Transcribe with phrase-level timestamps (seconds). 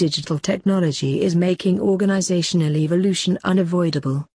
[0.00, 4.26] Digital technology is making organizational evolution unavoidable.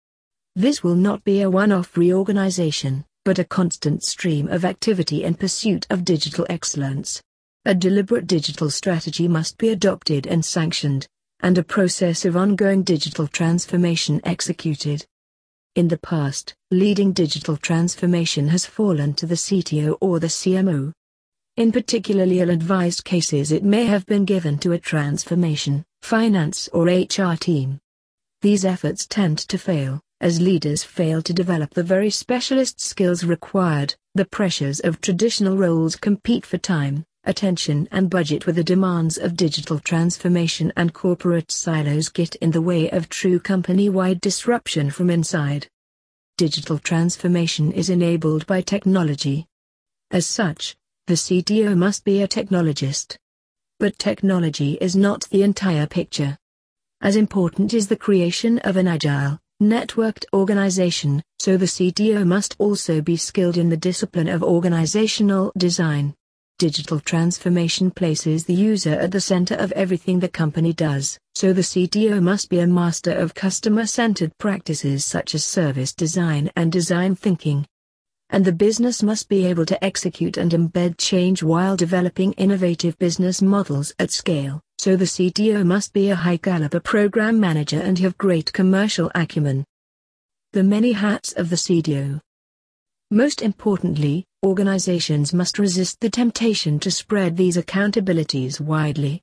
[0.54, 5.86] This will not be a one-off reorganization, but a constant stream of activity in pursuit
[5.88, 7.22] of digital excellence.
[7.64, 11.06] A deliberate digital strategy must be adopted and sanctioned,
[11.40, 15.06] and a process of ongoing digital transformation executed.
[15.76, 20.92] In the past, leading digital transformation has fallen to the CTO or the CMO.
[21.56, 27.36] In particularly ill-advised cases it may have been given to a transformation, finance or HR
[27.38, 27.78] team.
[28.42, 33.94] These efforts tend to fail, as leaders fail to develop the very specialist skills required,
[34.16, 39.36] the pressures of traditional roles compete for time, attention and budget with the demands of
[39.36, 45.68] digital transformation and corporate silos get in the way of true company-wide disruption from inside.
[46.36, 49.46] Digital transformation is enabled by technology.
[50.10, 53.18] As such, the CDO must be a technologist.
[53.78, 56.38] But technology is not the entire picture.
[57.02, 63.02] As important is the creation of an agile, networked organization, so the CDO must also
[63.02, 66.14] be skilled in the discipline of organizational design.
[66.58, 71.60] Digital transformation places the user at the center of everything the company does, so the
[71.60, 77.66] CDO must be a master of customer-centered practices such as service design and design thinking.
[78.34, 83.40] And the business must be able to execute and embed change while developing innovative business
[83.40, 88.52] models at scale, so the CDO must be a high-caliber program manager and have great
[88.52, 89.64] commercial acumen.
[90.52, 92.20] The many hats of the CDO.
[93.12, 99.22] Most importantly, organizations must resist the temptation to spread these accountabilities widely.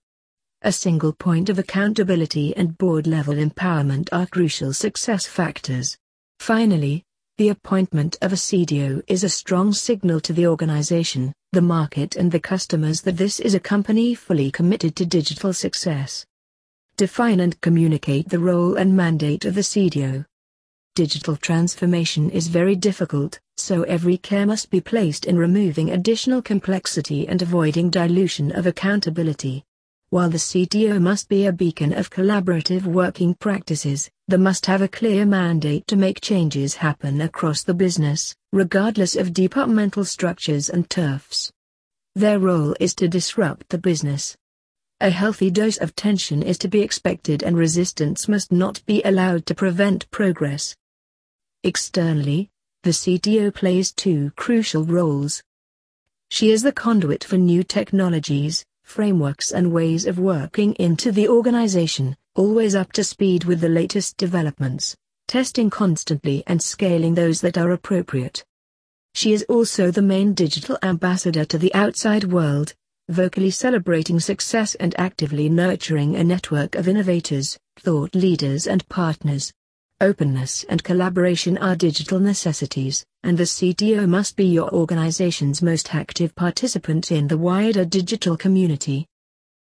[0.62, 5.98] A single point of accountability and board-level empowerment are crucial success factors.
[6.40, 7.04] Finally,
[7.38, 12.32] the appointment of a CDO is a strong signal to the organization, the market and
[12.32, 16.26] the customers that this is a company fully committed to digital success.
[16.98, 20.26] Define and communicate the role and mandate of the CDO.
[20.94, 27.28] Digital transformation is very difficult, so every care must be placed in removing additional complexity
[27.28, 29.64] and avoiding dilution of accountability.
[30.12, 34.90] While the CDO must be a beacon of collaborative working practices, they must have a
[34.90, 41.50] clear mandate to make changes happen across the business, regardless of departmental structures and turfs.
[42.14, 44.36] Their role is to disrupt the business.
[45.00, 49.46] A healthy dose of tension is to be expected and resistance must not be allowed
[49.46, 50.76] to prevent progress.
[51.64, 52.50] Externally,
[52.84, 55.42] the CDO plays two crucial roles.
[56.30, 62.18] She is the conduit for new technologies, frameworks and ways of working into the organization,
[62.36, 64.98] always up to speed with the latest developments,
[65.30, 68.44] testing constantly and scaling those that are appropriate.
[69.16, 72.74] She is also the main digital ambassador to the outside world,
[73.08, 79.54] vocally celebrating success and actively nurturing a network of innovators, thought leaders and partners.
[80.02, 86.34] Openness and collaboration are digital necessities, and the CDO must be your organization's most active
[86.34, 89.06] participant in the wider digital community.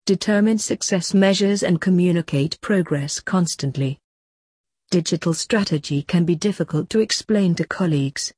[0.06, 3.98] Determine success measures and communicate progress constantly.
[4.90, 8.32] Digital strategy can be difficult to explain to colleagues.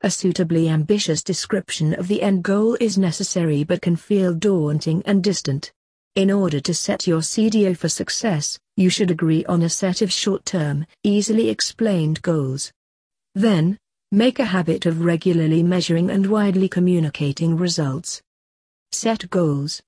[0.00, 5.22] A suitably ambitious description of the end goal is necessary but can feel daunting and
[5.22, 5.70] distant.
[6.14, 10.12] In order to set your CDO for success, you should agree on a set of
[10.12, 12.72] short-term, easily explained goals.
[13.34, 13.78] Then,
[14.12, 18.22] make a habit of regularly measuring and widely communicating results.
[18.92, 19.82] Set goals.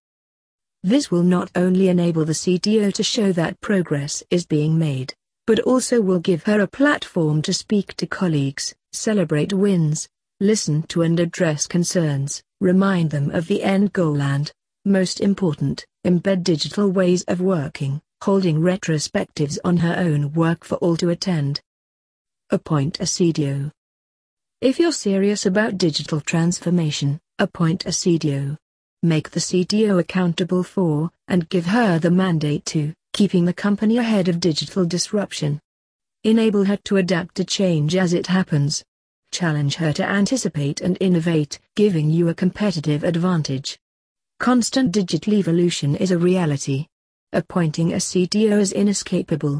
[0.82, 5.14] This will not only enable the CDO to show that progress is being made,
[5.46, 10.08] but also will give her a platform to speak to colleagues, celebrate wins,
[10.40, 14.52] listen to and address concerns, remind them of the end goal and,
[14.84, 20.96] most important, embed digital ways of working, holding retrospectives on her own work for all
[20.96, 21.60] to attend.
[22.50, 23.70] Appoint a CDO.
[24.60, 28.56] If you're serious about digital transformation, appoint a CDO.
[29.02, 34.28] Make the CDO accountable for, and give her the mandate to, keeping the company ahead
[34.28, 35.60] of digital disruption.
[36.24, 38.84] Enable her to adapt to change as it happens.
[39.30, 43.78] Challenge her to anticipate and innovate, giving you a competitive advantage.
[44.40, 46.86] Constant digital evolution is a reality.
[47.34, 49.56] Appointing a CDO is inescapable.